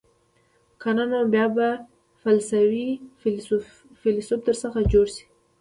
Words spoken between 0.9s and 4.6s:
نه نو بیا به فیلسوف در